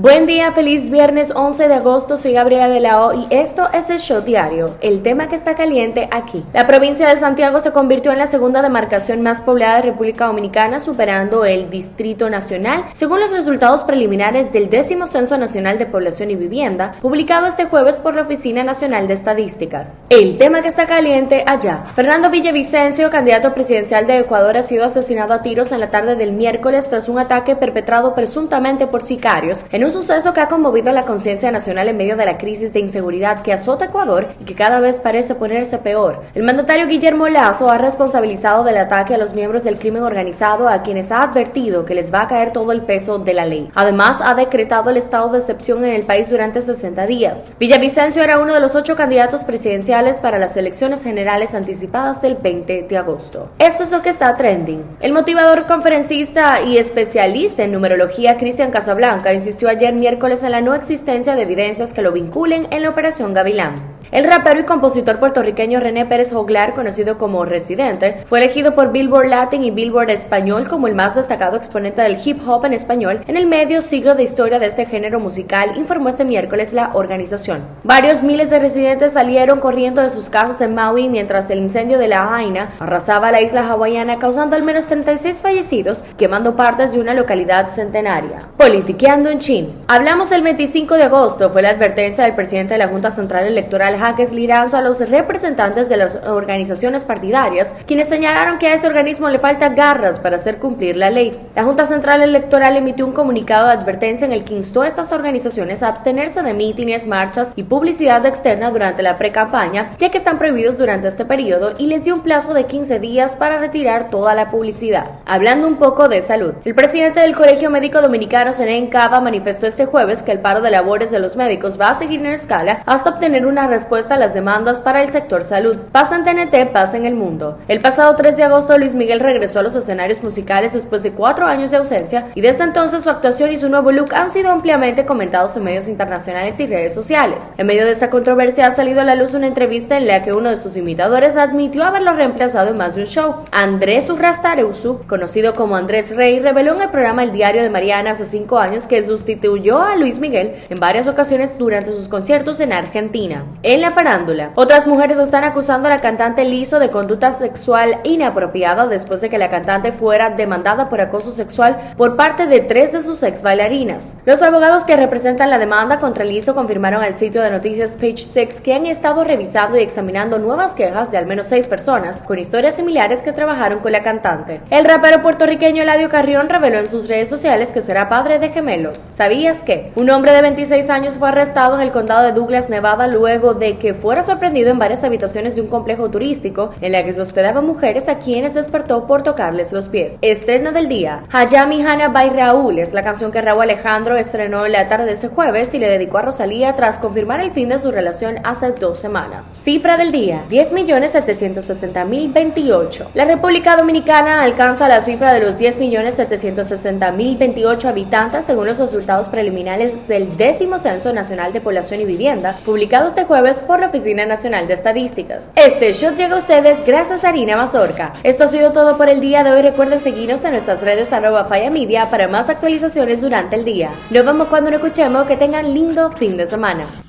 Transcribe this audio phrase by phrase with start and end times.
[0.00, 3.90] Buen día, feliz viernes 11 de agosto, soy Gabriela de la O y esto es
[3.90, 6.44] el Show Diario, el tema que está caliente aquí.
[6.52, 10.78] La provincia de Santiago se convirtió en la segunda demarcación más poblada de República Dominicana,
[10.78, 16.36] superando el Distrito Nacional, según los resultados preliminares del décimo Censo Nacional de Población y
[16.36, 19.88] Vivienda, publicado este jueves por la Oficina Nacional de Estadísticas.
[20.10, 21.82] El tema que está caliente allá.
[21.96, 26.34] Fernando Villavicencio, candidato presidencial de Ecuador, ha sido asesinado a tiros en la tarde del
[26.34, 30.92] miércoles tras un ataque perpetrado presuntamente por sicarios en un un suceso que ha conmovido
[30.92, 34.54] la conciencia nacional en medio de la crisis de inseguridad que azota Ecuador y que
[34.54, 36.24] cada vez parece ponerse peor.
[36.34, 40.82] El mandatario Guillermo Lazo ha responsabilizado del ataque a los miembros del crimen organizado a
[40.82, 43.70] quienes ha advertido que les va a caer todo el peso de la ley.
[43.74, 47.48] Además, ha decretado el estado de excepción en el país durante 60 días.
[47.58, 52.82] Villavicencio era uno de los ocho candidatos presidenciales para las elecciones generales anticipadas del 20
[52.82, 53.48] de agosto.
[53.58, 54.84] Esto es lo que está trending.
[55.00, 60.74] El motivador conferencista y especialista en numerología Cristian Casablanca insistió ayer miércoles en la no
[60.74, 63.97] existencia de evidencias que lo vinculen en la Operación Gavilán.
[64.10, 69.28] El rapero y compositor puertorriqueño René Pérez Joglar, conocido como Residente, fue elegido por Billboard
[69.28, 73.36] Latin y Billboard Español como el más destacado exponente del hip hop en español en
[73.36, 77.60] el medio siglo de historia de este género musical, informó este miércoles la organización.
[77.84, 82.08] Varios miles de residentes salieron corriendo de sus casas en Maui mientras el incendio de
[82.08, 87.12] la Jaina arrasaba la isla hawaiana, causando al menos 36 fallecidos, quemando partes de una
[87.12, 88.38] localidad centenaria.
[88.56, 89.68] Politiqueando en Chin.
[89.86, 93.97] Hablamos el 25 de agosto, fue la advertencia del presidente de la Junta Central Electoral
[93.98, 99.28] Jaques Liranzo a los representantes de las organizaciones partidarias, quienes señalaron que a este organismo
[99.28, 101.38] le falta garras para hacer cumplir la ley.
[101.54, 105.12] La Junta Central Electoral emitió un comunicado de advertencia en el que instó a estas
[105.12, 110.38] organizaciones a abstenerse de mítines, marchas y publicidad externa durante la pre-campaña, ya que están
[110.38, 114.34] prohibidos durante este periodo y les dio un plazo de 15 días para retirar toda
[114.34, 115.06] la publicidad.
[115.26, 119.86] Hablando un poco de salud, el presidente del Colegio Médico Dominicano, Senen Cava, manifestó este
[119.86, 123.10] jueves que el paro de labores de los médicos va a seguir en escala hasta
[123.10, 125.78] obtener una respuesta respuesta a las demandas para el sector salud.
[125.92, 127.56] Pasa en TNT, pasa en el mundo.
[127.68, 131.46] El pasado 3 de agosto Luis Miguel regresó a los escenarios musicales después de cuatro
[131.46, 135.06] años de ausencia y desde entonces su actuación y su nuevo look han sido ampliamente
[135.06, 137.54] comentados en medios internacionales y redes sociales.
[137.56, 140.34] En medio de esta controversia ha salido a la luz una entrevista en la que
[140.34, 143.36] uno de sus imitadores admitió haberlo reemplazado en más de un show.
[143.52, 148.26] Andrés Urrastareusu, conocido como Andrés Rey, reveló en el programa El Diario de Mariana hace
[148.26, 153.44] cinco años que sustituyó a Luis Miguel en varias ocasiones durante sus conciertos en Argentina
[153.78, 154.50] en la farándula.
[154.56, 159.38] Otras mujeres están acusando a la cantante Lizo de conducta sexual inapropiada después de que
[159.38, 164.16] la cantante fuera demandada por acoso sexual por parte de tres de sus ex bailarinas.
[164.24, 168.60] Los abogados que representan la demanda contra Lizo confirmaron al sitio de noticias Page 6
[168.62, 172.74] que han estado revisando y examinando nuevas quejas de al menos seis personas con historias
[172.74, 174.60] similares que trabajaron con la cantante.
[174.70, 178.98] El rapero puertorriqueño Eladio Carrión reveló en sus redes sociales que será padre de gemelos.
[179.14, 179.92] ¿Sabías que?
[179.94, 183.67] Un hombre de 26 años fue arrestado en el condado de Douglas, Nevada, luego de
[183.76, 187.66] que fuera sorprendido en varias habitaciones de un complejo turístico en la que se hospedaban
[187.66, 190.14] mujeres a quienes despertó por tocarles los pies.
[190.22, 191.24] Estreno del día.
[191.30, 195.12] Hayami Hana by Raúl es la canción que Raúl Alejandro estrenó en la tarde de
[195.12, 198.72] este jueves y le dedicó a Rosalía tras confirmar el fin de su relación hace
[198.72, 199.56] dos semanas.
[199.62, 203.06] Cifra del día: 10.760.028.
[203.14, 210.36] La República Dominicana alcanza la cifra de los 10.760.028 habitantes según los resultados preliminares del
[210.36, 214.74] décimo Censo Nacional de Población y Vivienda, publicado este jueves por la Oficina Nacional de
[214.74, 215.52] Estadísticas.
[215.54, 218.14] Este shot llega a ustedes gracias a Harina Mazorca.
[218.22, 219.62] Esto ha sido todo por el día de hoy.
[219.62, 223.90] Recuerden seguirnos en nuestras redes arroba Media para más actualizaciones durante el día.
[224.10, 225.26] Nos vemos cuando nos escuchemos.
[225.26, 227.07] Que tengan lindo fin de semana.